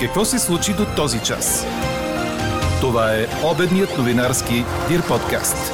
[0.00, 1.66] Какво се случи до този час?
[2.80, 4.54] Това е обедният новинарски
[4.88, 5.72] Дир подкаст.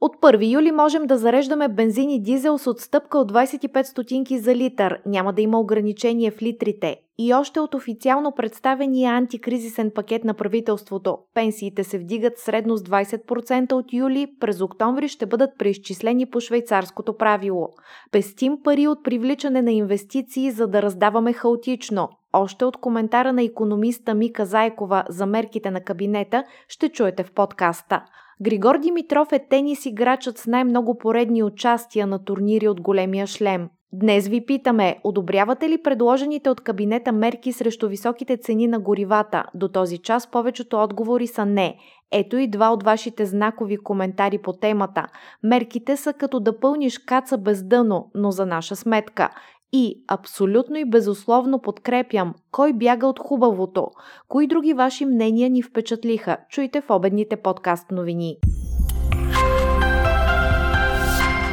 [0.00, 4.54] От 1 юли можем да зареждаме бензин и дизел с отстъпка от 25 стотинки за
[4.54, 5.00] литър.
[5.06, 6.96] Няма да има ограничение в литрите.
[7.22, 11.18] И още от официално представения антикризисен пакет на правителството.
[11.34, 17.16] Пенсиите се вдигат средно с 20% от юли, през октомври ще бъдат преизчислени по швейцарското
[17.16, 17.68] правило.
[18.12, 22.08] Пестим пари от привличане на инвестиции, за да раздаваме хаотично.
[22.32, 28.04] Още от коментара на економиста Мика Зайкова за мерките на кабинета ще чуете в подкаста.
[28.42, 33.68] Григор Димитров е тенис играчът с най-много поредни участия на турнири от големия шлем.
[33.92, 39.44] Днес ви питаме, одобрявате ли предложените от кабинета мерки срещу високите цени на горивата?
[39.54, 41.76] До този час повечето отговори са не.
[42.12, 45.06] Ето и два от вашите знакови коментари по темата.
[45.42, 49.30] Мерките са като да пълниш каца без дъно, но за наша сметка.
[49.72, 53.86] И абсолютно и безусловно подкрепям кой бяга от хубавото.
[54.28, 56.36] Кои други ваши мнения ни впечатлиха?
[56.50, 58.36] Чуйте в обедните подкаст новини.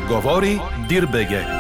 [0.10, 1.57] Говори Дирбеге.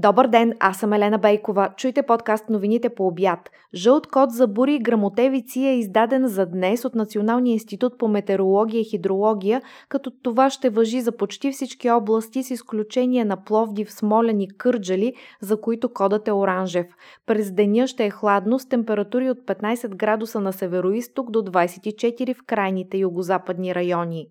[0.00, 1.70] Добър ден, аз съм Елена Бейкова.
[1.76, 3.50] Чуйте подкаст новините по обяд.
[3.74, 8.80] Жълт код за бури и грамотевици е издаден за днес от Националния институт по метеорология
[8.80, 14.40] и хидрология, като това ще въжи за почти всички области с изключение на Пловдив, Смолен
[14.40, 16.86] и Кърджали, за които кодът е оранжев.
[17.26, 22.42] През деня ще е хладно с температури от 15 градуса на североисток до 24 в
[22.46, 24.26] крайните югозападни райони.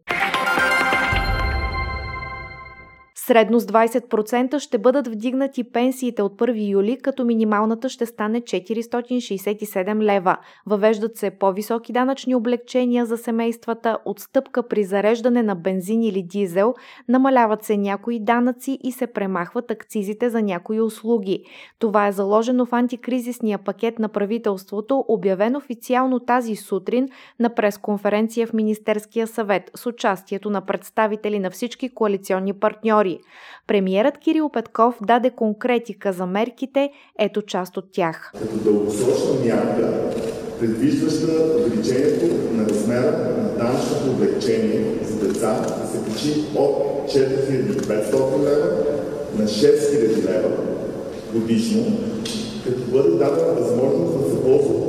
[3.28, 10.02] Средно с 20% ще бъдат вдигнати пенсиите от 1 юли, като минималната ще стане 467
[10.04, 10.38] лева.
[10.66, 16.74] Въвеждат се по-високи данъчни облегчения за семействата, отстъпка при зареждане на бензин или дизел,
[17.10, 21.44] намаляват се някои данъци и се премахват акцизите за някои услуги.
[21.80, 27.10] Това е заложено в антикризисния пакет на правителството, обявен официално тази сутрин
[27.40, 33.17] на пресконференция в Министерския съвет с участието на представители на всички коалиционни партньори.
[33.68, 36.90] Премиерът Кирил Петков даде конкретика за мерките,
[37.20, 38.32] ето част от тях.
[38.40, 40.12] Като дългосрочна мярка,
[40.60, 48.84] предвиждаща увеличението на размера на данъчното облегчение за деца да се качи от 4500 лева
[49.36, 50.50] на 6000 лева
[51.34, 51.86] годишно,
[52.64, 54.88] като бъде дадена възможност да се ползва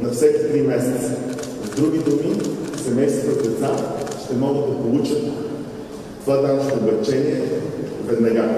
[0.00, 1.16] на всеки 3 месеца.
[1.64, 2.36] С други думи,
[2.76, 3.76] семействата деца
[4.24, 5.43] ще могат да получат
[6.24, 7.42] това данъчно облегчение
[8.06, 8.48] веднага.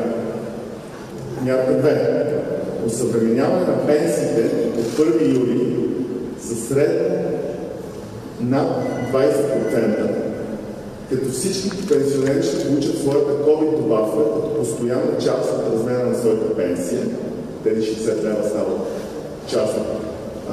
[1.44, 2.86] Мярка 2.
[2.86, 5.76] Осъвременяване на пенсиите от 1 юли
[6.40, 7.16] за средно
[8.40, 8.68] над
[9.12, 10.08] 20%,
[11.10, 16.56] като всички пенсионери ще получат своята COVID добавка като постоянна част от размера на своята
[16.56, 17.00] пенсия.
[17.64, 18.78] Тези 60 лева стават
[19.48, 19.86] част от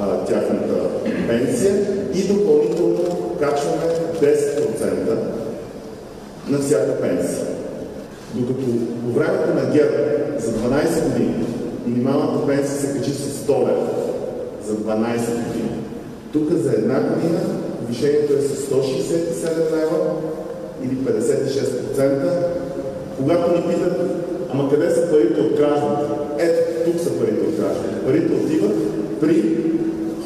[0.00, 0.88] а, тяхната
[1.28, 1.74] пенсия
[2.14, 3.82] и допълнително качваме
[4.22, 5.33] 10%
[6.54, 7.46] на всяка пенсия.
[8.34, 8.64] Докато
[9.04, 9.96] по времето на ГЕРБ
[10.38, 11.44] за 12 години
[11.86, 13.86] минималната пенсия се качи с 100 лева
[14.66, 15.70] за 12 години.
[16.32, 17.40] Тук за една година
[17.80, 19.98] повишението е с 167 лева
[20.84, 22.32] или 56%.
[23.16, 24.00] Когато ни питат,
[24.52, 26.04] ама къде са парите от гражданите?
[26.38, 28.06] Ето, тук са парите от гражданите.
[28.06, 28.76] Парите отиват
[29.20, 29.56] при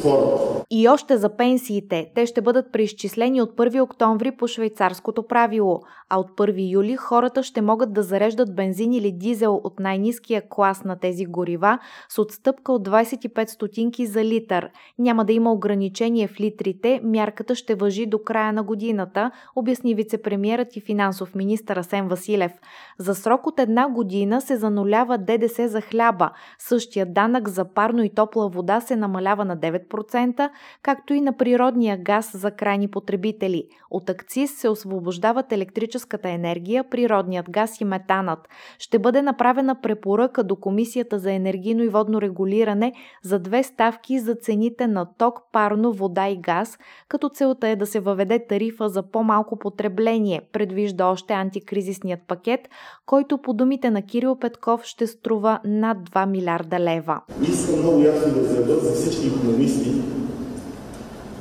[0.01, 0.48] хората.
[0.79, 2.11] И още за пенсиите.
[2.15, 7.43] Те ще бъдат преизчислени от 1 октомври по швейцарското правило, а от 1 юли хората
[7.43, 11.79] ще могат да зареждат бензин или дизел от най-низкия клас на тези горива
[12.09, 14.69] с отстъпка от 25 стотинки за литър.
[14.99, 20.77] Няма да има ограничение в литрите, мярката ще въжи до края на годината, обясни вице-премьерът
[20.77, 22.51] и финансов министр Асен Василев.
[22.97, 26.31] За срок от една година се занулява ДДС за хляба.
[26.59, 30.49] Същия данък за парно и топла вода се намалява на 9%,
[30.83, 33.63] както и на природния газ за крайни потребители.
[33.91, 38.39] От акциз се освобождават електрическата енергия, природният газ и метанът.
[38.79, 42.93] Ще бъде направена препоръка до Комисията за енергийно и водно регулиране
[43.23, 46.77] за две ставки за цените на ток, парно, вода и газ,
[47.07, 52.69] като целта е да се въведе тарифа за по-малко потребление, предвижда още антикризисният пакет,
[53.05, 57.21] който по думите на Кирил Петков ще струва над 2 милиарда лева.
[57.41, 59.91] Искам много ясно да заявя за всички економисти,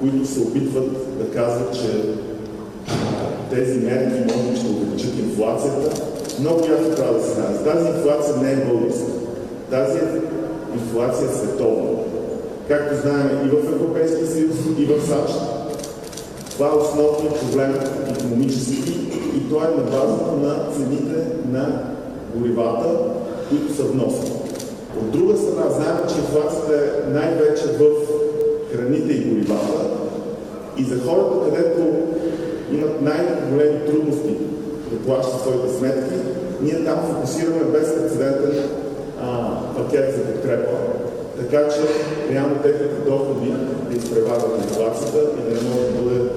[0.01, 2.15] които се опитват да казват, че
[3.51, 6.03] тези мерки може би ще увеличат инфлацията.
[6.41, 7.65] Много ясно трябва да се знае.
[7.65, 9.13] Тази инфлация не е българска.
[9.71, 9.99] Тази
[10.75, 11.99] инфлация е световна.
[12.69, 15.41] Както знаем и в Европейския съюз, и в САЩ,
[16.51, 17.75] това е основният проблем
[18.11, 18.93] економически
[19.37, 21.95] и това е на базата на цените на
[22.35, 22.89] горивата,
[23.49, 24.33] които са вносни.
[25.01, 28.08] От друга страна, знаем, че инфлацията е най-вече в
[28.73, 29.89] храните и горивата.
[30.77, 31.81] И за хората, където
[32.73, 34.37] имат най-големи трудности
[34.93, 36.15] да плащат своите сметки,
[36.63, 38.69] ние там фокусираме безпредседентен
[39.77, 40.77] пакет за подкрепа,
[41.39, 41.81] така че
[42.35, 43.55] реално техните доходи
[43.91, 46.31] да изпреварват инфлацията и да не може да бъде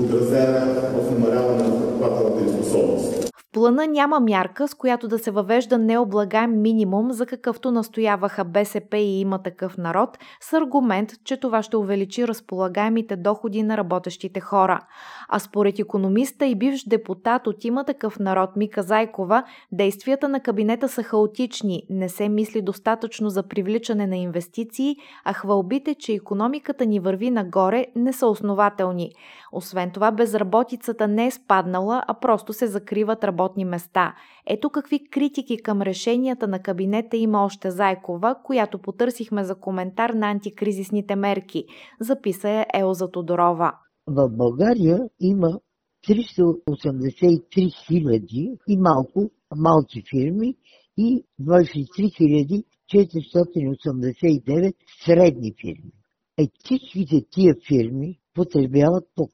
[0.00, 0.66] отразена
[0.98, 3.25] в намаляване на покупателната способност
[3.56, 9.20] плана няма мярка, с която да се въвежда необлагаем минимум, за какъвто настояваха БСП и
[9.20, 14.80] има такъв народ, с аргумент, че това ще увеличи разполагаемите доходи на работещите хора.
[15.28, 19.42] А според економиста и бивш депутат от има такъв народ Мика Зайкова,
[19.72, 25.94] действията на кабинета са хаотични, не се мисли достатъчно за привличане на инвестиции, а хвалбите,
[25.94, 29.12] че економиката ни върви нагоре, не са основателни.
[29.52, 34.14] Освен това, безработицата не е спаднала, а просто се закриват работни места.
[34.46, 40.30] Ето какви критики към решенията на кабинета има още Зайкова, която потърсихме за коментар на
[40.30, 41.64] антикризисните мерки,
[42.00, 43.72] записа е Елза Тодорова.
[44.06, 45.60] В България има
[46.08, 50.54] 383 хиляди и малко малки фирми
[50.96, 52.64] и 23
[52.94, 55.92] 489 средни фирми.
[56.38, 59.32] Е, всичките тия фирми потребяват ток.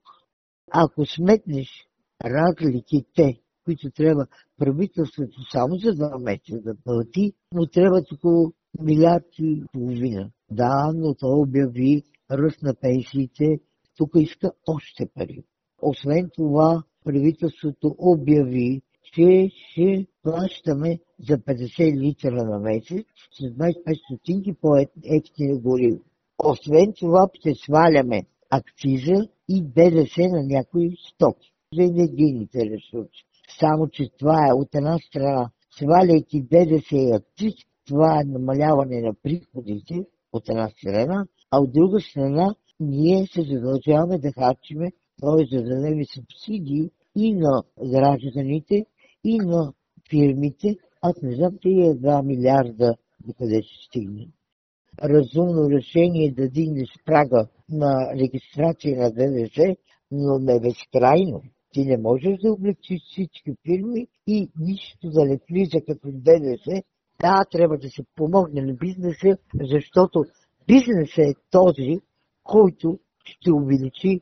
[0.70, 1.68] Ако сметнеш
[2.24, 4.26] разликите, които трябва
[4.58, 10.30] правителството само за два месеца да плати, му трябва около милиард и половина.
[10.50, 13.58] Да, но то обяви ръст на пенсиите,
[13.96, 15.44] тук иска още пари.
[15.82, 18.82] Освен това, правителството обяви,
[19.14, 20.98] че ще плащаме
[21.28, 26.00] за 50 литра на месец с 25 стотинки по ефтино гориво.
[26.44, 33.24] Освен това, ще сваляме акциза и ДДС на някои стоки за енергийните ресурси.
[33.60, 37.54] Само, че това е от една страна, сваляйки ДДС и акциз,
[37.86, 44.18] това е намаляване на приходите от една страна, а от друга страна ние се задължаваме
[44.18, 44.90] да харчиме,
[45.20, 45.56] т.е.
[45.56, 48.86] да дадем субсидии и на гражданите,
[49.24, 49.72] и на
[50.10, 50.76] фирмите.
[51.02, 52.94] Аз не знам тия 2 милиарда
[53.26, 54.28] до къде ще стигне.
[55.02, 59.76] Разумно решение е да дигнеш прага на регистрация на ДДС,
[60.10, 61.42] но не безкрайно.
[61.72, 66.82] Ти не можеш да облегчиш всички фирми и нищо да не влиза като ДДС.
[67.20, 69.36] Да, трябва да се помогне на бизнеса,
[69.70, 70.24] защото
[70.66, 72.00] бизнесът е този,
[72.44, 74.20] който ще увеличи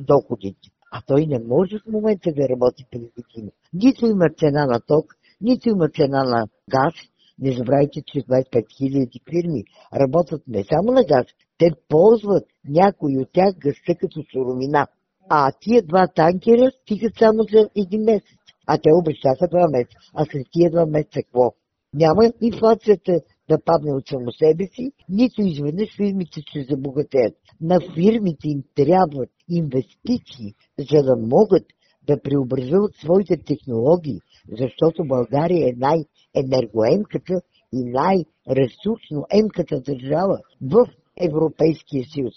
[0.00, 0.68] доходите.
[0.92, 3.52] А той не може в момента да работи предвидимо.
[3.72, 6.94] Нито има цена на ток, нито има цена на газ.
[7.38, 9.64] Не забравяйте, че 25 000 фирми
[9.94, 11.26] работят не само на газ,
[11.58, 14.86] те ползват някои от тях гъста като суровина.
[15.28, 18.38] А тия два танкера стигат само за един месец.
[18.66, 19.96] А те обещаха два месеца.
[20.14, 21.52] А след тия два месеца какво?
[21.94, 27.34] Няма инфлацията да падне от само себе си, нито изведнъж фирмите ще забогатеят.
[27.60, 30.54] На фирмите им трябват инвестиции,
[30.90, 31.66] за да могат
[32.06, 34.20] да преобразуват своите технологии,
[34.58, 37.34] защото България е най-енергоемката
[37.72, 40.86] и най-ресурсно емката държава в
[41.20, 42.34] Европейския съюз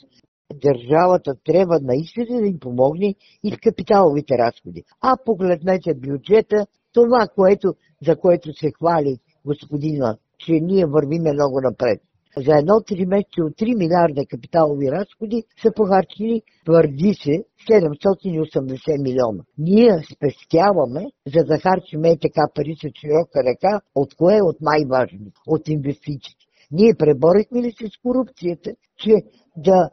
[0.54, 4.84] държавата трябва наистина да им помогне и в капиталовите разходи.
[5.02, 7.74] А погледнете бюджета, това, което,
[8.06, 12.02] за което се хвали господина, че ние вървиме много напред.
[12.38, 19.44] За едно три месеца от 3 милиарда капиталови разходи са похарчили, твърди се, 780 милиона.
[19.58, 25.32] Ние спестяваме, за да харчиме така пари с широка ръка, от кое е от най-важно?
[25.48, 26.46] От инвестициите.
[26.72, 29.14] Ние преборихме ли се с корупцията, че
[29.58, 29.90] да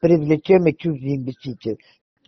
[0.00, 1.76] привлечеме чужди инвестиции.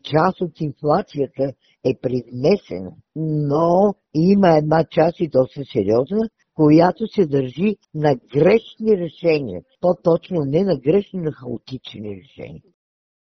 [0.02, 1.52] Част от инфлацията
[1.84, 9.62] е привнесена, но има една част и доста сериозна, която се държи на грешни решения.
[9.80, 12.62] По-точно не на грешни, на хаотични решения.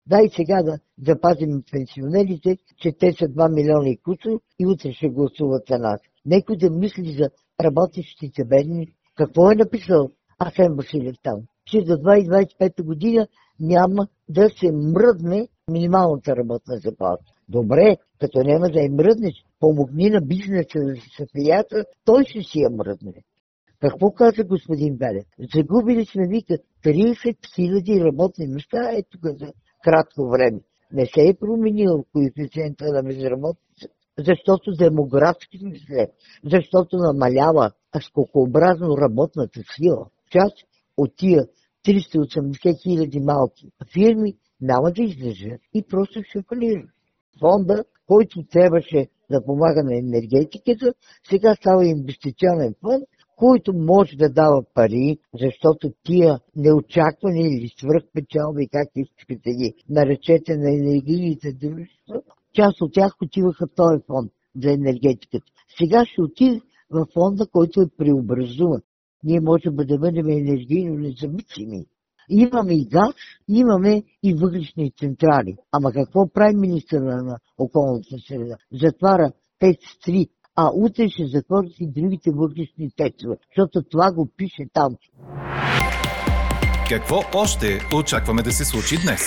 [0.07, 5.09] Дай сега да запазим пенсионерите, че те са 2 милиона и кусо и утре ще
[5.09, 5.99] гласуват за нас.
[6.25, 7.29] Некой да мисли за
[7.63, 8.87] работещите бедни.
[9.15, 10.09] Какво е написал
[10.39, 11.41] Асен Василев там?
[11.71, 13.27] Че до 2025 година
[13.59, 17.23] няма да се мръдне минималната работна заплата.
[17.49, 22.59] Добре, като няма да я мръднеш, помогни на бизнеса да се съфията, той ще си
[22.59, 23.13] я мръдне.
[23.81, 25.25] Какво каза господин Белев?
[25.55, 29.51] Загубили сме, вика, 30 000 работни места, ето за
[29.83, 30.59] кратко време.
[30.91, 36.07] Не се е променил коефициента на безработица, защото демографски мисля,
[36.43, 37.71] защото намалява
[38.01, 40.05] скокообразно работната сила.
[40.31, 40.57] Част
[41.01, 41.45] от тия
[41.85, 46.89] 380 хиляди малки фирми няма да издържат и просто ще фалират.
[47.39, 50.93] фонда, който трябваше да помага на енергетиката,
[51.29, 53.03] сега става инвестиционен фонд,
[53.35, 60.69] който може да дава пари, защото тия неочаквани или свръхпечалби, както искате ги наречете на
[60.73, 62.21] енергийните дружества,
[62.53, 64.31] част от тях отиваха в този фонд
[64.63, 65.51] за енергетиката.
[65.79, 68.81] Сега ще отиде в фонда, който е преобразуван.
[69.23, 71.85] Ние можем да бъдем енергийно независими.
[72.29, 73.13] Имаме и газ,
[73.47, 75.55] имаме и въглишни централи.
[75.71, 78.55] Ама какво прави министъра на околната среда?
[78.81, 84.95] Затваря ТЕЦ-3, а утре ще затворят и другите въглишни тецове, защото това го пише там.
[86.89, 89.21] Какво още очакваме да се случи днес?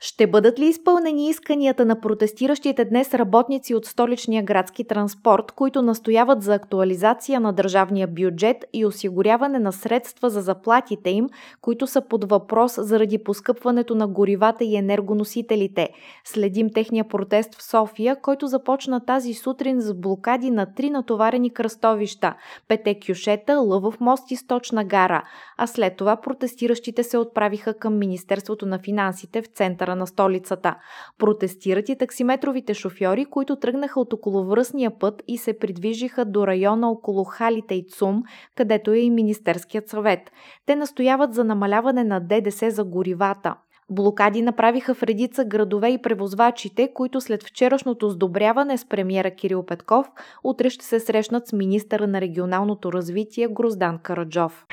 [0.00, 6.42] Ще бъдат ли изпълнени исканията на протестиращите днес работници от столичния градски транспорт, които настояват
[6.42, 11.28] за актуализация на държавния бюджет и осигуряване на средства за заплатите им,
[11.60, 15.88] които са под въпрос заради поскъпването на горивата и енергоносителите?
[16.24, 22.34] Следим техния протест в София, който започна тази сутрин с блокади на три натоварени кръстовища–
[22.68, 25.22] Пете Кюшета, Лъвов мост и Сточна гара,
[25.56, 29.48] а след това протестиращите се отправиха към Министерството на финансите в
[29.88, 30.76] центъра на столицата.
[31.18, 37.24] Протестират и таксиметровите шофьори, които тръгнаха от околовръстния път и се придвижиха до района около
[37.24, 38.22] Халите и Цум,
[38.56, 40.30] където е и Министерският съвет.
[40.66, 43.54] Те настояват за намаляване на ДДС за горивата.
[43.90, 50.06] Блокади направиха в редица градове и превозвачите, които след вчерашното сдобряване с премиера Кирил Петков,
[50.44, 54.66] утре ще се срещнат с министъра на регионалното развитие Гроздан Караджов.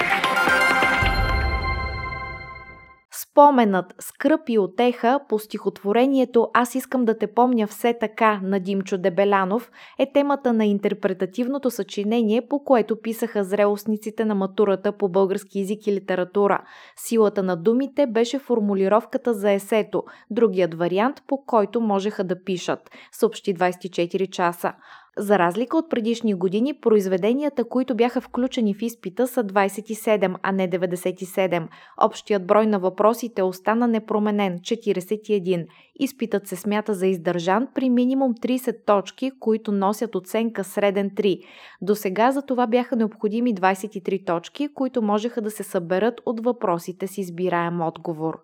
[3.36, 8.98] Споменът скръп и отеха по стихотворението Аз искам да те помня все така на Димчо
[8.98, 15.88] Дебелянов е темата на интерпретативното съчинение, по което писаха зрелостниците на матурата по български язик
[15.88, 16.64] и литература.
[16.96, 23.56] Силата на думите беше формулировката за есето, другият вариант, по който можеха да пишат, съобщи
[23.56, 24.74] 24 часа.
[25.18, 30.70] За разлика от предишни години, произведенията, които бяха включени в изпита са 27, а не
[30.70, 31.68] 97.
[32.02, 35.66] Общият брой на въпросите остана непроменен– 41.
[36.00, 41.40] Изпитът се смята за издържан при минимум 30 точки, които носят оценка среден 3.
[41.82, 47.08] До сега за това бяха необходими 23 точки, които можеха да се съберат от въпросите
[47.08, 48.40] с избираем отговор.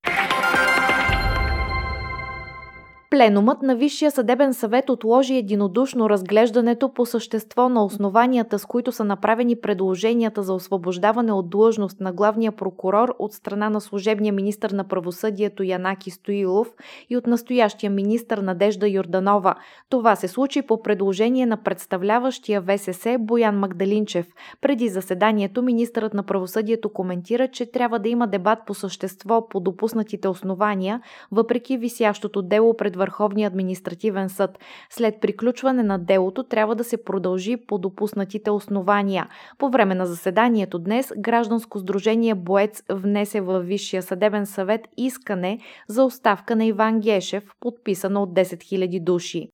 [3.11, 9.03] Пленумът на Висшия съдебен съвет отложи единодушно разглеждането по същество на основанията, с които са
[9.03, 14.83] направени предложенията за освобождаване от длъжност на главния прокурор от страна на служебния министр на
[14.83, 16.73] правосъдието Янаки Стоилов
[17.09, 19.55] и от настоящия министр Надежда Йорданова.
[19.89, 24.27] Това се случи по предложение на представляващия ВСС Боян Магдалинчев.
[24.61, 30.27] Преди заседанието министърът на правосъдието коментира, че трябва да има дебат по същество по допуснатите
[30.27, 31.01] основания,
[31.31, 34.59] въпреки висящото дело пред Върховния административен съд.
[34.89, 39.27] След приключване на делото трябва да се продължи по допуснатите основания.
[39.57, 46.03] По време на заседанието днес гражданско сдружение Боец внесе във Висшия съдебен съвет искане за
[46.03, 49.49] оставка на Иван Гешев, подписано от 10 000 души.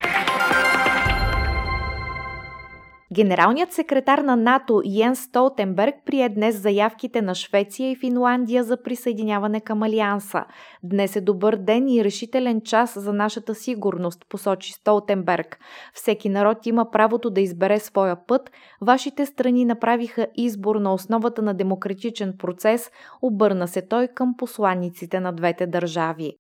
[3.13, 9.61] Генералният секретар на НАТО Йенс Столтенберг прие днес заявките на Швеция и Финландия за присъединяване
[9.61, 10.43] към Алианса.
[10.83, 15.59] Днес е добър ден и решителен час за нашата сигурност, посочи Столтенберг.
[15.93, 18.51] Всеки народ има правото да избере своя път.
[18.81, 25.33] Вашите страни направиха избор на основата на демократичен процес, обърна се той към посланниците на
[25.33, 26.33] двете държави.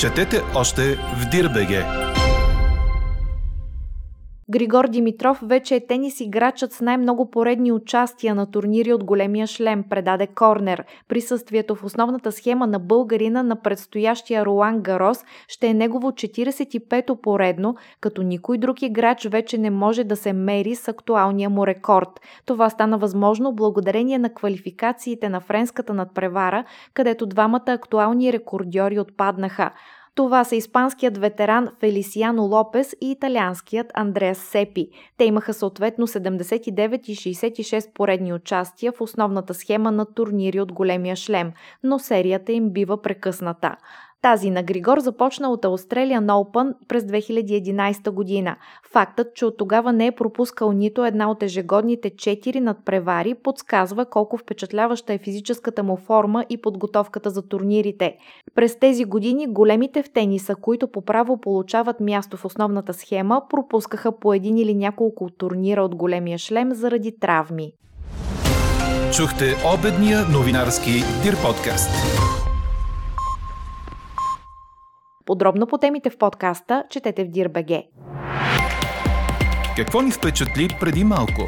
[0.00, 2.03] Четете още в Дирбеге!
[4.50, 9.84] Григор Димитров вече е тенис играчът с най-много поредни участия на турнири от големия шлем,
[9.90, 10.84] предаде Корнер.
[11.08, 17.76] Присъствието в основната схема на българина на предстоящия Ролан Гарос ще е негово 45-то поредно,
[18.00, 22.20] като никой друг играч вече не може да се мери с актуалния му рекорд.
[22.46, 29.70] Това стана възможно благодарение на квалификациите на френската надпревара, където двамата актуални рекордьори отпаднаха.
[30.14, 34.88] Това са испанският ветеран Фелисиано Лопес и италианският Андреас Сепи.
[35.16, 41.16] Те имаха съответно 79 и 66 поредни участия в основната схема на турнири от големия
[41.16, 41.52] шлем,
[41.82, 43.76] но серията им бива прекъсната.
[44.24, 48.56] Тази на Григор започна от Australian Open през 2011 година.
[48.92, 54.36] Фактът, че от тогава не е пропускал нито една от ежегодните четири надпревари, подсказва колко
[54.36, 58.16] впечатляваща е физическата му форма и подготовката за турнирите.
[58.54, 64.18] През тези години големите в тениса, които по право получават място в основната схема, пропускаха
[64.18, 67.72] по един или няколко турнира от големия шлем заради травми.
[69.12, 71.90] Чухте обедния новинарски Дир подкаст.
[75.26, 77.88] Подробно по темите в подкаста четете в Дирбеге.
[79.76, 81.42] Какво ни впечатли преди малко?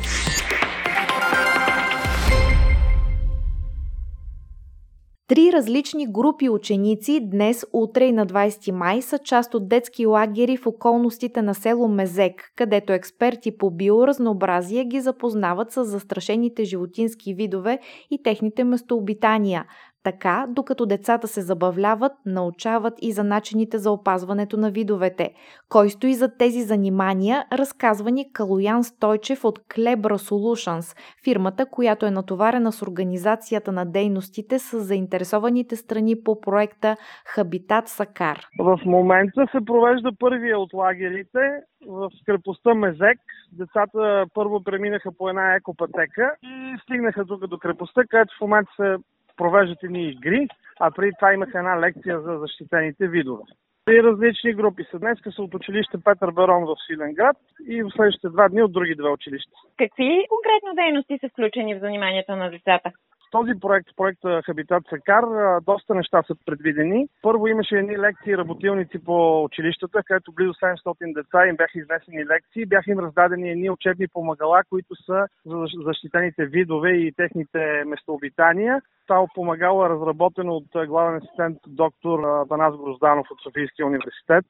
[5.29, 10.57] Три различни групи ученици днес, утре и на 20 май са част от детски лагери
[10.57, 17.79] в околностите на село Мезек, където експерти по биоразнообразие ги запознават с застрашените животински видове
[18.11, 19.65] и техните местообитания.
[20.07, 25.31] Така, докато децата се забавляват, научават и за начините за опазването на видовете.
[25.69, 32.11] Кой стои за тези занимания, разказва ни Калоян Стойчев от Klebra Solutions, фирмата, която е
[32.11, 38.39] натоварена с организацията на дейностите с заинтересованите страни по проекта Хабитат Сакар.
[38.59, 41.41] В момента се провежда първия от лагерите
[41.87, 43.19] в крепостта Мезек.
[43.53, 48.97] Децата първо преминаха по една екопатека и стигнаха тук до крепостта, където в момента се
[49.37, 50.49] провеждат едни игри,
[50.81, 53.43] а преди това имаха една лекция за защитените видове.
[53.85, 54.99] Три различни групи са.
[54.99, 57.37] Днес са от училище Петър Барон в Силенград
[57.69, 59.53] и в следващите два дни от други две училища.
[59.79, 62.91] Какви конкретно дейности са включени в заниманията на децата?
[63.37, 65.25] Този проект, проекта Хабитат Сакар,
[65.63, 67.09] доста неща са предвидени.
[67.23, 72.67] Първо имаше едни лекции, работилници по училищата, където близо 700 деца им бяха изнесени лекции.
[72.67, 78.83] Бяха им раздадени едни учебни помагала, които са за защитените видове и техните местообитания.
[79.07, 84.47] Това помагало е разработено от главен асистент доктор Танас Грозданов от Софийския университет,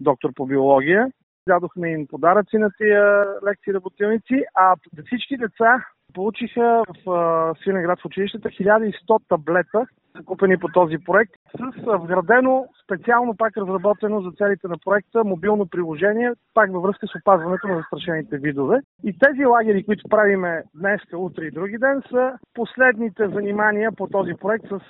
[0.00, 1.08] доктор по биология.
[1.48, 5.84] Дадохме им подаръци на тия лекции работилници, а всички деца
[6.14, 9.86] Получиха в Силенград в училищата 1100 таблета,
[10.26, 16.32] купени по този проект, с вградено специално пак разработено за целите на проекта мобилно приложение,
[16.54, 18.80] пак във връзка с опазването на застрашените видове.
[19.04, 24.34] И тези лагери, които правиме днес, утре и други ден, са последните занимания по този
[24.40, 24.80] проект с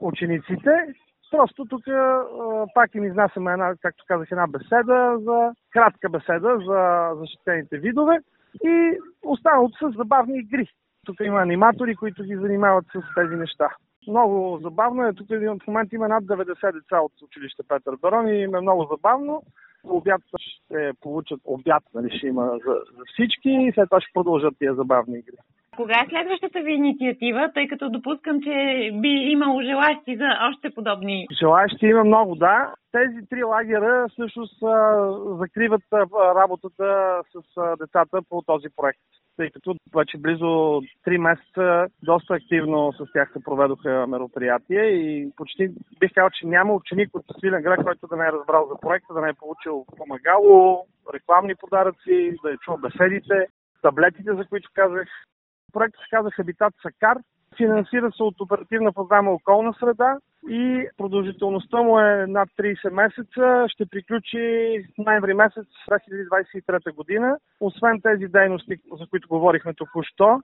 [0.00, 0.70] учениците.
[1.30, 1.82] Просто тук
[2.74, 8.18] пак им изнасяме една, както казах, една беседа за кратка беседа за защитените видове
[8.64, 10.68] и останалото са забавни игри.
[11.06, 13.68] Тук има аниматори, които ги занимават с тези неща.
[14.08, 15.12] Много забавно е.
[15.12, 18.88] Тук в момента има над 90 деца от училище Петър Барон и им е много
[18.90, 19.42] забавно.
[19.84, 24.54] Обяд ще получат обяд, нали, ще има за, за всички и след това ще продължат
[24.58, 25.36] тия забавни игри.
[25.76, 31.26] Кога е следващата ви инициатива, тъй като допускам, че би имало желащи за още подобни?
[31.38, 32.74] Желащи има много, да.
[32.92, 34.58] Тези три лагера всъщност
[35.40, 35.82] закриват
[36.12, 39.00] работата с децата по този проект
[39.36, 40.46] тъй като вече близо
[41.06, 45.68] 3 месеца доста активно с тях се проведоха мероприятия и почти
[46.00, 49.14] бих казал, че няма ученик от Свилен град, който да не е разбрал за проекта,
[49.14, 53.46] да не е получил помагало, рекламни подаръци, да е чул беседите,
[53.82, 55.08] таблетите, за които казах.
[55.72, 57.18] Проектът се казва Хабитат Сакар.
[57.56, 63.64] Финансира се от оперативна програма Околна среда и продължителността му е над 30 месеца.
[63.68, 67.38] Ще приключи ноември месец 2023 година.
[67.60, 70.40] Освен тези дейности, за които говорихме току-що,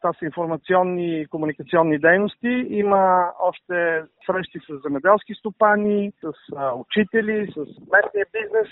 [0.00, 2.66] това са информационни и комуникационни дейности.
[2.68, 6.32] Има още срещи с земеделски стопани, с
[6.74, 7.58] учители, с
[7.92, 8.68] местния бизнес,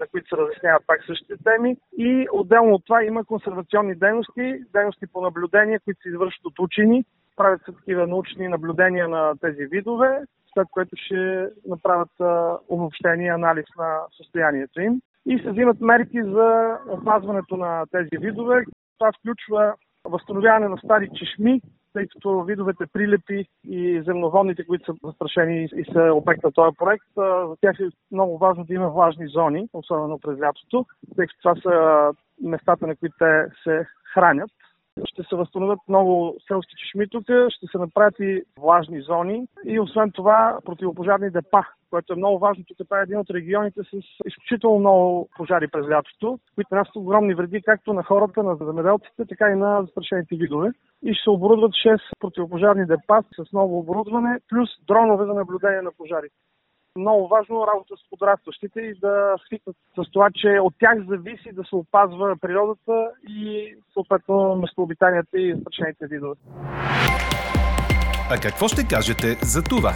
[0.00, 1.76] на които се разясняват пак същите теми.
[1.98, 7.04] И отделно от това има консервационни дейности, дейности по наблюдение, които се извършват от учени.
[7.36, 10.22] Правят се такива научни наблюдения на тези видове,
[10.52, 12.10] след което ще направят
[12.68, 15.00] обобщение анализ на състоянието им.
[15.26, 18.64] И се взимат мерки за опазването на тези видове.
[18.98, 19.74] Това включва
[20.04, 21.60] възстановяване на стари чешми,
[21.92, 27.04] тъй като видовете прилепи и земноводните, които са застрашени и са обект на този проект,
[27.16, 30.86] за тях е много важно да има влажни зони, особено през лятото,
[31.16, 32.12] тъй като това са
[32.42, 34.50] местата, на които те се хранят.
[35.04, 40.10] Ще се възстановят много селски чешми тук, ще се направят и влажни зони и освен
[40.12, 42.64] това противопожарни депа, което е много важно.
[42.68, 47.34] Тук това е един от регионите с изключително много пожари през лятото, които нанасят огромни
[47.34, 50.70] вреди както на хората, на земеделците, така и на застрашените видове.
[51.02, 55.92] И ще се оборудват 6 противопожарни депа с ново оборудване, плюс дронове за наблюдение на
[55.92, 56.34] пожарите
[56.98, 61.64] много важно работа с подрастващите и да свикнат с това, че от тях зависи да
[61.64, 66.34] се опазва природата и съответно местообитанията и страшените видове.
[68.30, 69.92] А какво ще кажете за това?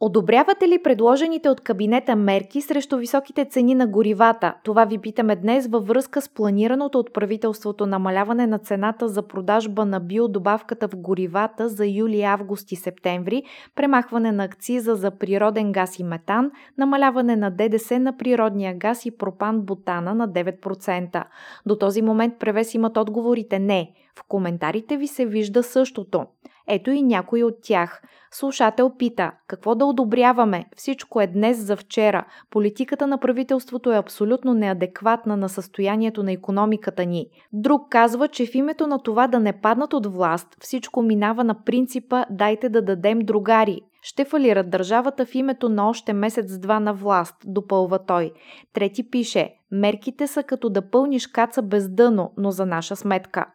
[0.00, 4.54] Одобрявате ли предложените от кабинета мерки срещу високите цени на горивата?
[4.64, 9.84] Това ви питаме днес във връзка с планираното от правителството намаляване на цената за продажба
[9.84, 13.42] на биодобавката в горивата за юли, август и септември,
[13.74, 19.18] премахване на акциза за природен газ и метан, намаляване на ДДС на природния газ и
[19.18, 21.24] пропан-бутана на 9%.
[21.66, 23.92] До този момент превес имат отговорите не.
[24.18, 26.26] В коментарите ви се вижда същото.
[26.68, 28.02] Ето и някой от тях.
[28.30, 30.64] Слушател пита, какво да одобряваме?
[30.76, 32.24] Всичко е днес за вчера.
[32.50, 37.26] Политиката на правителството е абсолютно неадекватна на състоянието на економиката ни.
[37.52, 41.64] Друг казва, че в името на това да не паднат от власт, всичко минава на
[41.64, 43.80] принципа дайте да дадем другари.
[44.02, 48.32] Ще фалират държавата в името на още месец-два на власт, допълва той.
[48.72, 53.46] Трети пише, мерките са като да пълниш каца без дъно, но за наша сметка.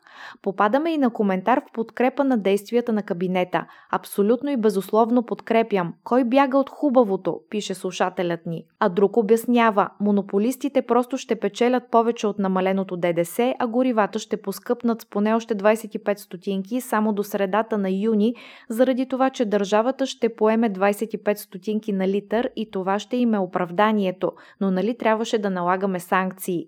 [0.41, 3.65] Попадаме и на коментар в подкрепа на действията на кабинета.
[3.91, 5.93] Абсолютно и безусловно подкрепям.
[6.03, 8.63] Кой бяга от хубавото, пише слушателят ни.
[8.79, 15.01] А друг обяснява, монополистите просто ще печелят повече от намаленото ДДС, а горивата ще поскъпнат
[15.01, 18.35] с поне още 25 стотинки само до средата на юни,
[18.69, 23.39] заради това, че държавата ще поеме 25 стотинки на литър и това ще им е
[23.39, 26.67] оправданието, но нали трябваше да налагаме санкции.